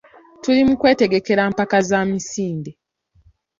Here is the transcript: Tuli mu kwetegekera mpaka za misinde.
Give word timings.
Tuli 0.41 0.61
mu 0.67 0.75
kwetegekera 0.81 1.43
mpaka 1.53 1.77
za 1.89 1.99
misinde. 2.09 2.71